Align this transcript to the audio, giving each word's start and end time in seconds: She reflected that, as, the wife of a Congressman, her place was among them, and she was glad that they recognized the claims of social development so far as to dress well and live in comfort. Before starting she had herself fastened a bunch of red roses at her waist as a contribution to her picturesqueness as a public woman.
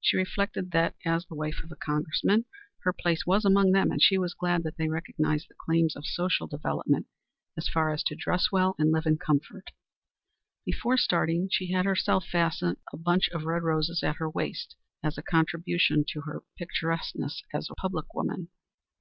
She 0.00 0.16
reflected 0.16 0.70
that, 0.70 0.94
as, 1.04 1.26
the 1.26 1.34
wife 1.34 1.64
of 1.64 1.72
a 1.72 1.74
Congressman, 1.74 2.44
her 2.84 2.92
place 2.92 3.26
was 3.26 3.44
among 3.44 3.72
them, 3.72 3.90
and 3.90 4.00
she 4.00 4.16
was 4.16 4.32
glad 4.32 4.62
that 4.62 4.76
they 4.76 4.88
recognized 4.88 5.48
the 5.48 5.56
claims 5.58 5.96
of 5.96 6.06
social 6.06 6.46
development 6.46 7.08
so 7.58 7.72
far 7.72 7.90
as 7.90 8.04
to 8.04 8.14
dress 8.14 8.52
well 8.52 8.76
and 8.78 8.92
live 8.92 9.04
in 9.04 9.18
comfort. 9.18 9.72
Before 10.64 10.96
starting 10.96 11.48
she 11.50 11.72
had 11.72 11.86
herself 11.86 12.24
fastened 12.26 12.76
a 12.92 12.96
bunch 12.96 13.28
of 13.30 13.46
red 13.46 13.64
roses 13.64 14.04
at 14.04 14.18
her 14.18 14.30
waist 14.30 14.76
as 15.02 15.18
a 15.18 15.22
contribution 15.22 16.04
to 16.10 16.20
her 16.20 16.44
picturesqueness 16.56 17.42
as 17.52 17.68
a 17.68 17.74
public 17.74 18.14
woman. 18.14 18.50